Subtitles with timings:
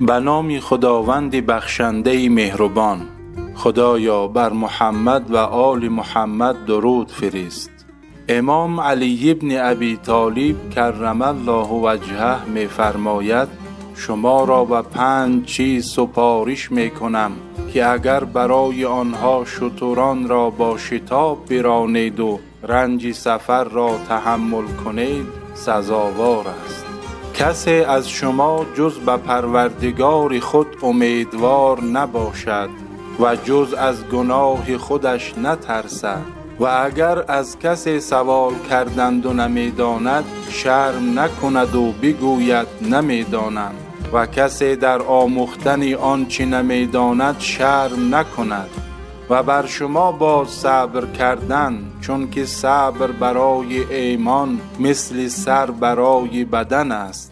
[0.00, 3.00] به نام خداوند بخشنده مهربان.
[3.54, 7.70] خدایا بر محمد و آل محمد درود فرست
[8.28, 13.48] امام علی ابن ابی طالب کرم الله وجهه می فرماید
[13.94, 17.32] شما را به پنج چیز سپارش می کنم
[17.72, 25.26] که اگر برای آنها شتران را با شتاب برانید و رنج سفر را تحمل کنید
[25.54, 26.89] سزاوار است.
[27.40, 32.68] کسی از شما جز به پروردگار خود امیدوار نباشد
[33.20, 36.22] و جز از گناه خودش نترسد.
[36.60, 43.72] و اگر از کسی سوال کردند و نمی داند شرم نکند و بگوید نمی دانم
[44.12, 48.70] و کسی در آموختن آنچه نمی داند شرم نکند.
[49.30, 56.92] و بر شما باز صبر کردن چون که صبر برای ایمان مثل سر برای بدن
[56.92, 57.29] است.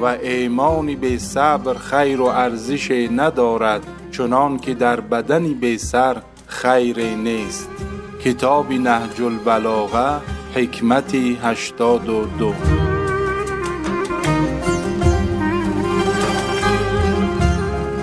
[0.00, 7.00] و ایمانی به صبر خیر و ارزش ندارد چنان که در بدنی به سر خیر
[7.00, 7.68] نیست.
[8.24, 10.20] کتاب نهج البلاغه
[10.54, 12.54] حکمتی هشتاد و دو.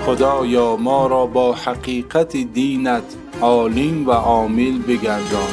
[0.06, 5.48] خدایا ما را با حقیقت دینت عالم و عامل بگردان.